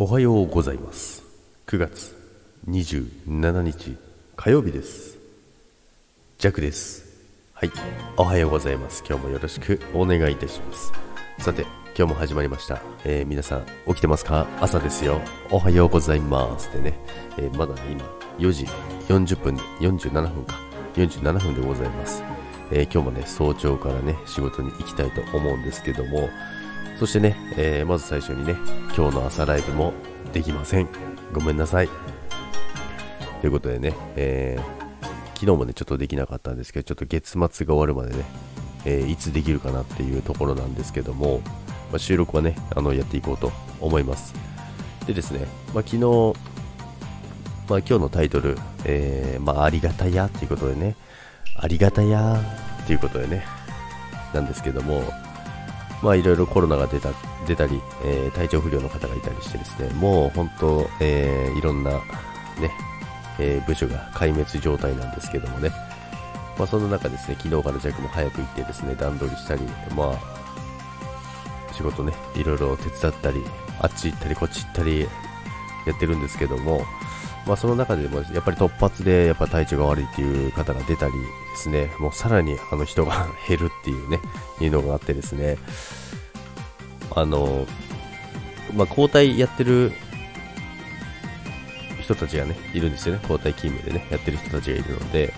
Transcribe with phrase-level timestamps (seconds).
[0.00, 1.24] おはようございます。
[1.66, 2.14] 9月
[2.68, 3.96] 27日
[4.36, 5.18] 火曜日です。
[6.38, 7.04] ジャクです。
[7.52, 7.72] はい。
[8.16, 9.02] おはようございます。
[9.04, 10.92] 今日もよろしくお願いいたします。
[11.40, 11.62] さて
[11.98, 14.46] 今日も始まりました、えー、皆さん起きてますか？
[14.60, 15.20] 朝ですよ。
[15.50, 16.68] おはようございます。
[16.68, 16.96] ってね、
[17.36, 18.04] えー、まだね今
[18.38, 18.66] 4時
[19.08, 20.60] 40分47分か。
[20.94, 22.22] 47分でございます、
[22.70, 26.30] えー、今日もね早朝からね仕事に行きたいと思うんですけども
[26.98, 28.56] そしてね、えー、まず最初にね、
[28.96, 29.92] 今日の朝ライブも
[30.32, 30.88] できません。
[31.32, 31.88] ごめんなさい。
[33.40, 34.78] ということでね、えー、
[35.34, 38.24] 昨日もね、ちょっとできなかったんですけど、ちょっと月末が終わるまでね、
[38.84, 41.40] えー、いつできるかなっていうところなんですけども、
[41.90, 44.34] まあ、収録はね、あの、やっていこうと思います。
[45.06, 46.00] でですね、まあ、昨日、
[47.68, 50.96] まあ、今日のタイトル、えー、まあ、ありがたやっていうことでね、
[51.54, 52.40] ありがたや
[52.82, 53.44] っていうことでね、
[54.34, 55.02] なんですけども、
[56.02, 57.10] まあいろいろコロナが出た
[57.46, 62.00] 出たり、えー、体調不良の方がいたりしてですね、もう本当、えー、いろんなね、
[63.38, 65.70] えー、部署が壊滅状態なんですけどもね、
[66.58, 69.62] まあその中ですね、昨日から弱も早く行ってですね、段取りしたり、
[69.96, 73.44] まあ、仕事ね、いろいろ手伝ったり、
[73.80, 75.00] あっち行ったりこっち行ったり
[75.86, 76.84] やってるんですけども、
[77.48, 81.18] まあ、その中でもやっぱり突発でやっぱ体調が悪いっていう方が出たりで
[81.56, 84.20] すね、もうさらにあの人が 減るっていうね、
[84.60, 85.56] いうのがあってですね、
[87.16, 87.66] あの、
[88.74, 89.92] まあ、交代やってる
[92.02, 93.20] 人たちがね、いるんですよね。
[93.22, 95.32] 交代勤務でね、やってる人たちがいるので、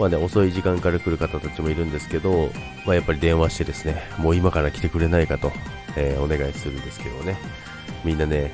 [0.00, 2.50] まあね、遅い時間から来る方たちもいるんですけど、
[2.84, 5.52] まあ、やっぱり電話してですね、もう今から来てくれないかと、
[5.94, 7.38] えー、お願いするんですけどね、
[8.04, 8.52] みんなね、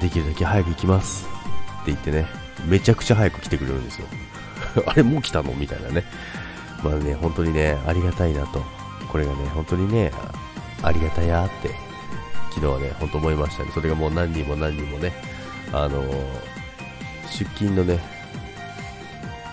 [0.00, 1.31] できるだけ早く行きます。
[1.82, 2.26] って言ってね、
[2.66, 4.06] めちゃくちゃ早く来てくれるんですよ。
[4.86, 5.52] あれ、もう来たの？
[5.52, 6.04] みたいなね。
[6.82, 8.64] まあね、本当にね、ありがたいなと。
[9.08, 10.12] これがね、本当にね、
[10.82, 11.70] ありがたいやって、
[12.50, 13.70] 昨日はね、本当思いましたね。
[13.74, 15.12] それがもう何人も何人もね、
[15.72, 16.24] あのー、
[17.28, 17.98] 出勤のね、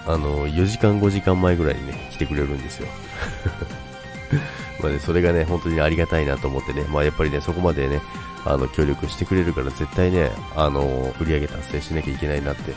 [0.06, 2.88] あのー、4時間5時間前ぐらいにね、来てくれるんですよ。
[4.82, 8.02] まあね、それがね、本当にありがたいなと思ってね、まあやっぱりね、そこまでね、
[8.46, 12.74] あの、協力してくれるから絶対ね、あの、売り上げ達成しなきゃいけないなって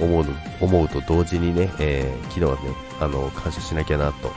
[0.00, 0.26] 思う
[0.60, 2.58] 思うと同時にね、えー、昨日はね、
[3.00, 4.32] あの、感謝しなきゃなと、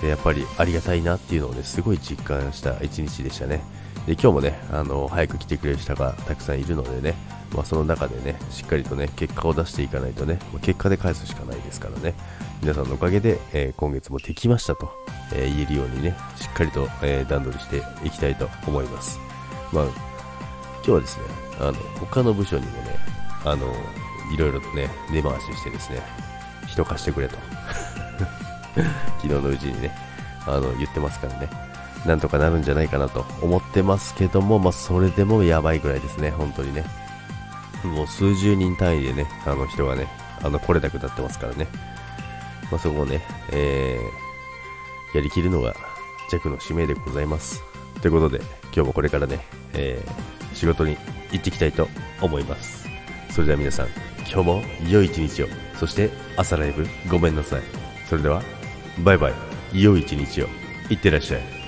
[0.00, 3.62] でやっぱりありがたいなっていうのをね、すごい実感した一日でしたね。
[4.06, 7.14] で、今日もね、あの、早く来てくれる人がたくさんいるのでね、
[7.54, 12.14] まあ、その中でね、しっかりとね、結果を出していかないとね、結果で返すしかないですからね、
[12.64, 14.90] 皆さんのおかげで、えー、今月もできましたと、
[15.34, 19.20] えー、言えるようにね、しっかりと、えー、段取りしていきたいと思います。
[19.70, 19.84] まあ、
[20.76, 21.24] 今日はですね、
[21.60, 22.96] あの、他の部署にもね、
[23.44, 23.66] あの、
[24.32, 26.00] いろいろとね、根回ししてですね、
[26.66, 27.36] 人貸してくれと。
[29.20, 29.94] 昨日のうちにね、
[30.46, 31.50] あの、言ってますからね、
[32.06, 36.82] なんとかなるんじゃないかなと思ってますけども、まあ、それでもやばいぐらいですね、本当にね。
[37.84, 40.08] もう数十人単位でね、あの人がね、
[40.42, 41.68] あの、来れなくなってますからね。
[42.74, 43.20] まあ、そこをね、
[43.52, 45.76] えー、やりきるのが
[46.28, 47.62] 弱の使命でございます。
[48.02, 50.96] ということで、今日もこれからね、えー、仕事に
[51.30, 51.86] 行っていきたいと
[52.20, 52.88] 思います。
[53.30, 53.86] それでは皆さん、
[54.28, 55.46] 今日も良い一日を、
[55.78, 57.62] そして朝ライブごめんなさい。
[58.10, 58.42] それでは、
[59.04, 59.34] バイバイ、
[59.72, 60.48] 良い一日を、
[60.90, 61.63] いってらっしゃい。